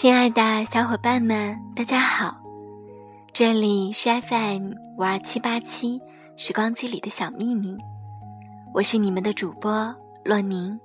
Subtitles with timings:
[0.00, 2.34] 亲爱的小伙伴们，大家好，
[3.34, 6.00] 这里是 FM 五二七八七
[6.38, 7.76] 时光机里的小秘密，
[8.72, 9.94] 我是你们的主播
[10.24, 10.80] 洛宁。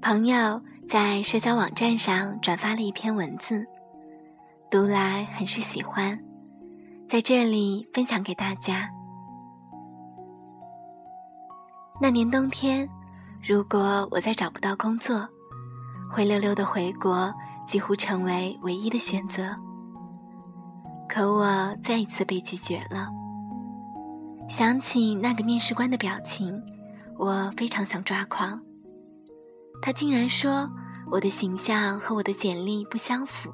[0.00, 3.66] 朋友在社交网站上转发了一篇文字，
[4.70, 6.16] 读来很是喜欢，
[7.04, 8.88] 在这里分享给大家。
[12.00, 12.88] 那年冬天，
[13.42, 15.28] 如果我再找不到工作，
[16.10, 17.32] 灰溜溜的回国
[17.66, 19.54] 几乎成为唯一的选择。
[21.08, 23.08] 可我再一次被拒绝了。
[24.48, 26.62] 想起那个面试官的表情，
[27.18, 28.60] 我非常想抓狂。
[29.80, 30.68] 他竟然说
[31.10, 33.52] 我的形象和我的简历不相符，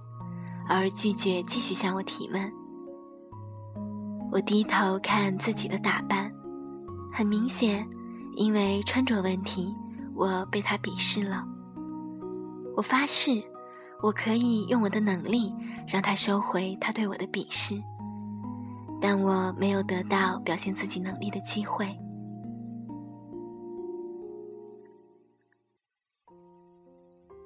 [0.68, 2.52] 而拒绝继续向我提问。
[4.32, 6.32] 我低头看自己的打扮，
[7.12, 7.86] 很明显。
[8.36, 9.72] 因为穿着问题，
[10.12, 11.46] 我被他鄙视了。
[12.76, 13.42] 我发誓，
[14.02, 15.52] 我可以用我的能力
[15.86, 17.80] 让他收回他对我的鄙视，
[19.00, 21.96] 但我没有得到表现自己能力的机会。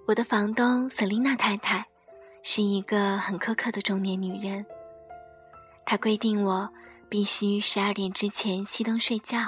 [0.07, 1.87] 我的房东瑟琳娜太太
[2.43, 4.65] 是一个很苛刻的中年女人，
[5.85, 6.67] 她规定我
[7.11, 9.41] 必须十二点之前熄灯睡觉。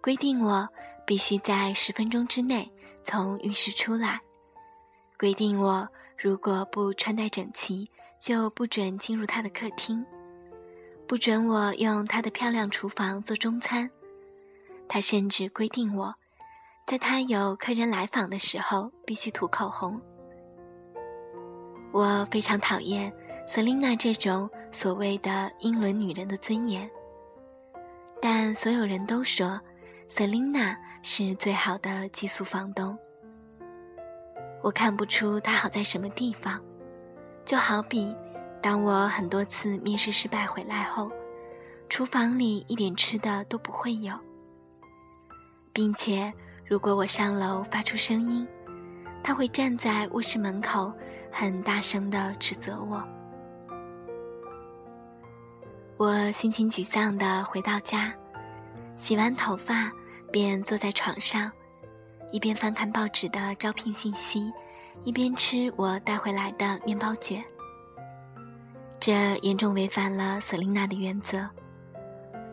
[0.00, 0.66] 规定我
[1.04, 2.72] 必须在十分钟之内
[3.04, 4.18] 从浴室出来。
[5.18, 10.04] 规定我如果不穿戴整齐，就不准进入他的客厅，
[11.06, 13.90] 不准我用他的漂亮厨房做中餐。
[14.88, 16.14] 他甚至规定我，
[16.86, 20.00] 在他有客人来访的时候必须涂口红。
[21.92, 23.12] 我非常讨厌
[23.46, 26.88] 瑟琳娜这种所谓的英伦女人的尊严，
[28.22, 29.60] 但所有人都说。
[30.10, 32.98] 瑟琳娜是最好的寄宿房东。
[34.62, 36.60] 我看不出他好在什么地方，
[37.44, 38.14] 就好比
[38.60, 41.10] 当我很多次面试失败回来后，
[41.88, 44.12] 厨房里一点吃的都不会有，
[45.72, 46.32] 并且
[46.66, 48.46] 如果我上楼发出声音，
[49.22, 50.92] 他会站在卧室门口
[51.30, 53.02] 很大声地指责我。
[55.96, 58.12] 我心情沮丧地回到家。
[58.96, 59.92] 洗完头发，
[60.32, 61.50] 便坐在床上，
[62.30, 64.52] 一边翻看报纸的招聘信息，
[65.04, 67.42] 一边吃我带回来的面包卷。
[69.00, 71.48] 这严重违反了瑟琳娜的原则。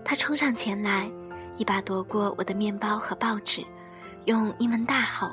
[0.03, 1.09] 她冲上前来，
[1.57, 3.65] 一把夺过我的面包和报纸，
[4.25, 5.31] 用英文大吼：“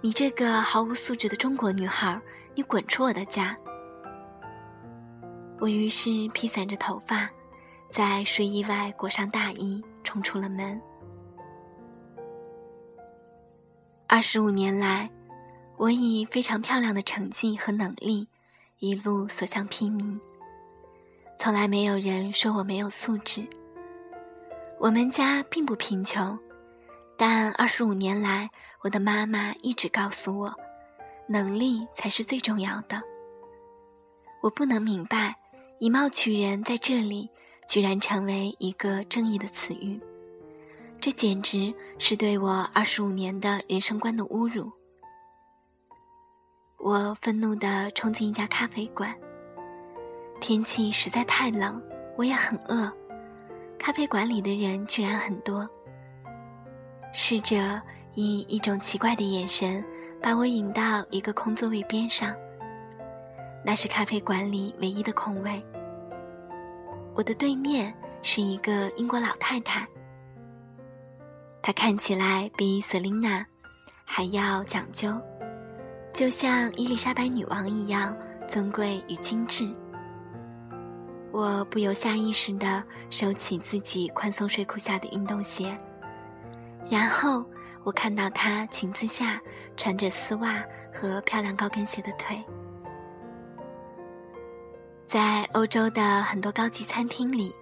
[0.00, 2.20] 你这个毫无素质的中国女孩，
[2.54, 3.56] 你滚出我的家！”
[5.60, 7.30] 我于是披散着头发，
[7.90, 9.82] 在睡衣外裹上大衣。
[10.04, 10.78] 冲出了门。
[14.14, 15.10] 二十五年来，
[15.76, 18.28] 我以非常漂亮的成绩和能力，
[18.78, 20.20] 一路所向披靡。
[21.36, 23.44] 从来没有人说我没有素质。
[24.78, 26.38] 我们家并不贫穷，
[27.18, 28.48] 但二十五年来，
[28.82, 30.54] 我的妈妈一直告诉我，
[31.26, 33.02] 能力才是最重要的。
[34.42, 35.34] 我不能明白，
[35.80, 37.28] 以貌取人在这里。
[37.66, 39.98] 居然成为一个正义的词语，
[41.04, 44.72] 这简直是对我二十五年的人生观的侮辱。
[46.78, 49.14] 我愤怒地冲进一家咖啡馆。
[50.40, 51.78] 天气实在太冷，
[52.16, 52.90] 我也很饿。
[53.78, 55.68] 咖啡馆里的人居然很多。
[57.12, 57.54] 侍者
[58.14, 59.84] 以一种奇怪的眼神
[60.22, 62.34] 把我引到一个空座位边上，
[63.62, 65.62] 那是咖啡馆里唯一的空位。
[67.14, 69.86] 我的对面是一个英国老太太，
[71.66, 73.42] 她看起来比瑟琳娜
[74.04, 75.18] 还要讲究，
[76.12, 78.14] 就像伊丽莎白女王一样
[78.46, 79.66] 尊贵与精致。
[81.32, 85.74] 我不由下意识地收起自己宽松睡裤下的运动鞋，
[86.86, 87.42] 然后
[87.82, 89.40] 我看到她裙子下
[89.74, 90.62] 穿着丝袜
[90.92, 92.44] 和漂亮高跟鞋的腿。
[95.06, 97.56] 在欧洲的很多高级餐厅里，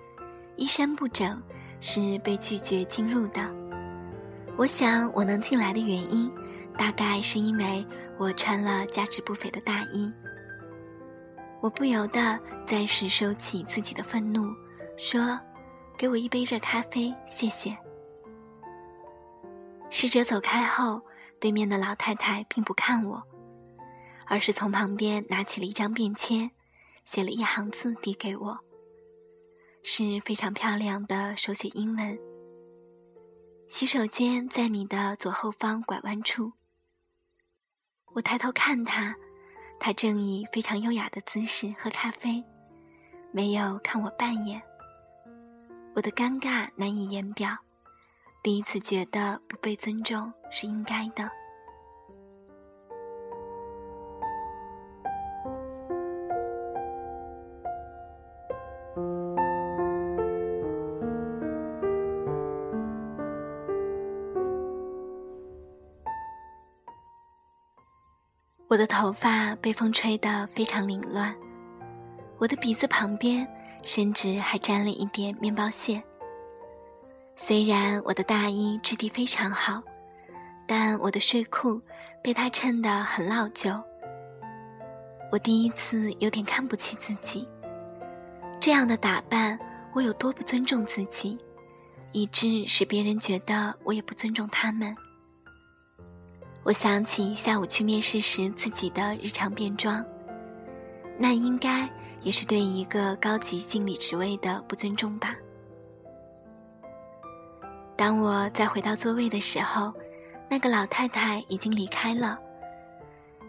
[0.56, 1.40] 衣衫不整
[1.80, 3.61] 是被拒绝进入的。
[4.56, 6.30] 我想我能进来的原因，
[6.76, 7.84] 大概是因为
[8.18, 10.12] 我穿了价值不菲的大衣。
[11.60, 14.52] 我不由得暂时收起自己的愤怒，
[14.96, 15.38] 说
[15.96, 17.76] ：“给我一杯热咖啡，谢谢。”
[19.90, 21.00] 侍者走开后，
[21.40, 23.22] 对面的老太太并不看我，
[24.26, 26.50] 而是从旁边拿起了一张便签。
[27.04, 28.60] 写了一行字递给我，
[29.82, 32.16] 是非常漂亮的手写英文。
[33.74, 36.52] 洗手间在你的左后方拐弯处。
[38.12, 39.16] 我抬头看他，
[39.80, 42.44] 他正以非常优雅的姿势喝咖啡，
[43.32, 44.60] 没有看我半眼。
[45.94, 47.56] 我的尴尬难以言表，
[48.42, 51.30] 第一次觉得不被尊重是应该的。
[68.72, 71.34] 我的头发被风吹得非常凌乱，
[72.38, 73.46] 我的鼻子旁边
[73.82, 76.02] 甚至还沾了一点面包屑。
[77.36, 79.82] 虽然我的大衣质地非常好，
[80.66, 81.82] 但我的睡裤
[82.22, 83.70] 被它衬得很老旧。
[85.30, 87.46] 我第一次有点看不起自己，
[88.58, 89.58] 这样的打扮
[89.92, 91.36] 我有多不尊重自己，
[92.12, 94.96] 以致使别人觉得我也不尊重他们。
[96.64, 100.04] 我想起下午去面试时自己的日常便装，
[101.18, 101.90] 那应该
[102.22, 105.34] 也是对一个高级经理职位的不尊重吧。
[107.96, 109.92] 当我再回到座位的时候，
[110.48, 112.38] 那个老太太已经离开了。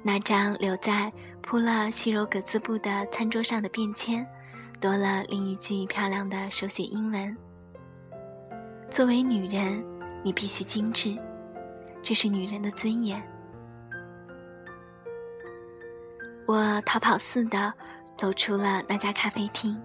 [0.01, 1.11] 那张留在
[1.41, 4.25] 铺了细柔格子布的餐桌上的便签，
[4.81, 7.37] 多了另一句漂亮的手写英文
[8.89, 9.85] ：“作为女人，
[10.23, 11.15] 你必须精致。”
[12.03, 13.19] 这是女人的尊严。
[16.45, 17.73] 我逃跑似的
[18.17, 19.81] 走出了那家咖啡厅，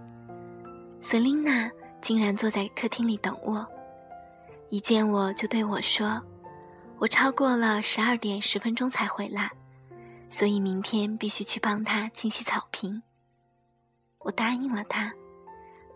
[1.01, 1.71] 瑟琳娜
[2.01, 3.65] 竟然坐在客厅里等我，
[4.69, 6.21] 一见我就对我说
[6.99, 9.53] ：“我超过了十二点十分钟才回来，
[10.29, 13.01] 所以明天必须去帮她清洗草坪。”
[14.19, 15.13] 我答应了她，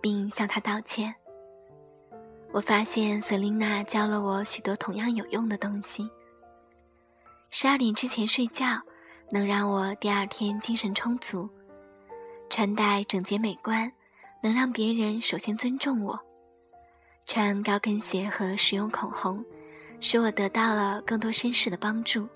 [0.00, 1.12] 并向她道歉。
[2.52, 6.08] 我发现瑟琳娜教了我许多同样有用的东西。
[7.50, 8.78] 十二点之前睡觉，
[9.30, 11.48] 能让我第二天精神充足；
[12.50, 13.90] 穿戴整洁美观，
[14.42, 16.14] 能让别人首先尊重我；
[17.24, 19.42] 穿高跟鞋和使用口红，
[19.98, 22.28] 使我得到了更多绅士的帮助。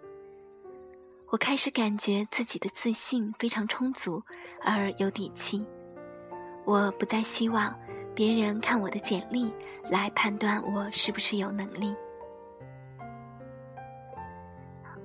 [1.28, 4.22] 我开始感觉自己的自信非常充足
[4.62, 5.66] 而有底气。
[6.64, 7.78] 我不再希望。
[8.16, 9.52] 别人看我的简历
[9.90, 11.94] 来判断我是不是有能力。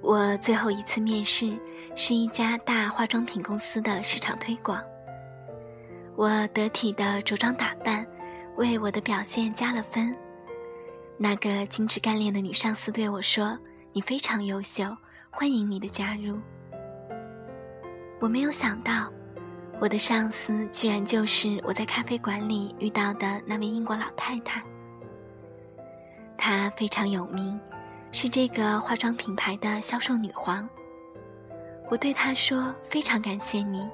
[0.02, 1.60] 我最后一次面试
[1.94, 4.82] 是一家大化妆品公司的市场推广。
[6.16, 8.08] 我得体的着装打扮
[8.56, 10.16] 为我的表现加了分。
[11.18, 13.60] 那个精致干练的女上司对我说
[13.92, 14.86] ：“你非常优秀，
[15.30, 16.40] 欢迎你的加入。”
[18.22, 19.12] 我没有想到。
[19.82, 24.64] 我的上司居然就是我在咖啡馆里遇到的那位英国老太太。
[26.38, 27.60] 她非常有名，
[28.12, 30.70] 是这个化妆品牌的销售女皇。
[31.90, 33.90] 我对她说：“非常感谢你。”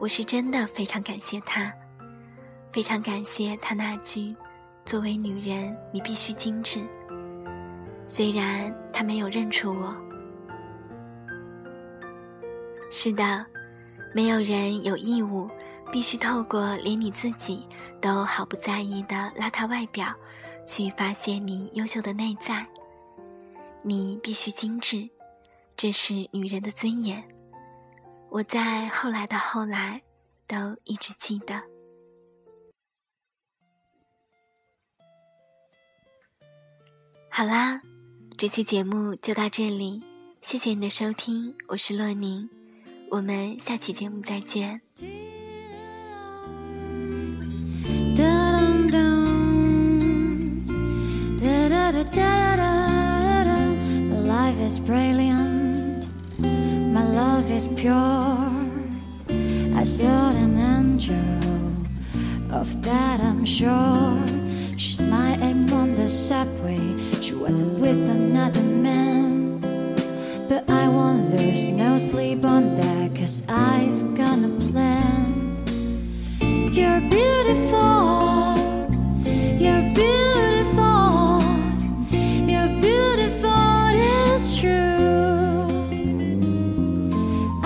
[0.00, 1.70] 我是真的非常感谢她，
[2.72, 4.34] 非常感谢她那句
[4.86, 6.80] ：“作为女人，你必须精致。”
[8.08, 9.94] 虽然她没有认出我。
[12.90, 13.44] 是的。
[14.14, 15.50] 没有人有义务
[15.90, 17.66] 必须透过连你自己
[18.00, 20.14] 都毫不在意的邋遢外表，
[20.64, 22.64] 去发现你优秀的内在。
[23.82, 25.10] 你必须精致，
[25.76, 27.22] 这是女人的尊严。
[28.30, 30.00] 我在后来的后来，
[30.46, 31.60] 都一直记得。
[37.28, 37.80] 好啦，
[38.38, 40.00] 这期节目就到这里，
[40.40, 42.48] 谢谢你的收听，我是洛宁。
[43.14, 44.80] 我们下期节目再见。
[54.26, 56.08] Life is brilliant,
[56.40, 57.94] my love is pure.
[59.76, 61.14] I saw an angel,
[62.50, 64.18] of that I'm sure.
[64.76, 66.80] She's my aim on the subway.
[67.20, 69.23] She wasn't with another man,
[70.54, 73.14] but I won't lose no sleep on that.
[73.16, 75.64] Cause I've got a plan.
[76.78, 78.54] You're beautiful,
[79.64, 81.42] you're beautiful,
[82.50, 85.66] you're beautiful, it's true.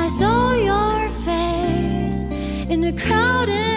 [0.04, 2.22] I saw your face
[2.72, 3.67] in the crowded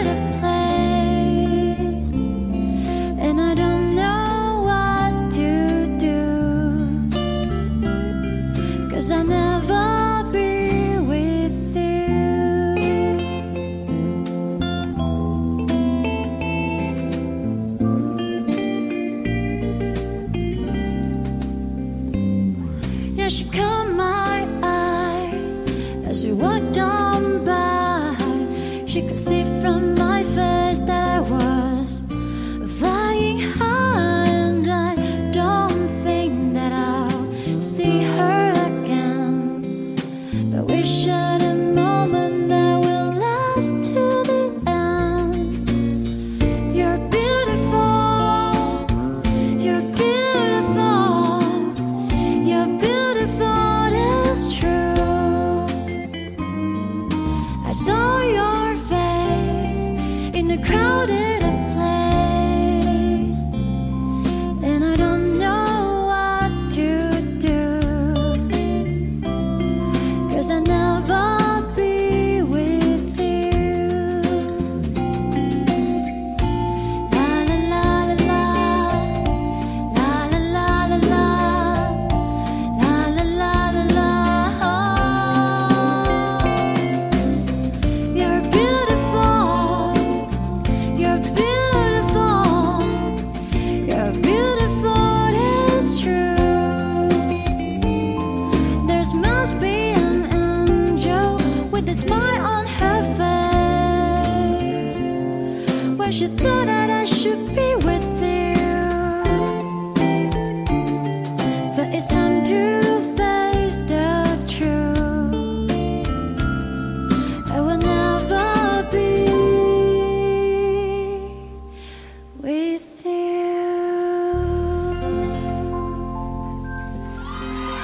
[106.38, 108.11] Thought that I should be with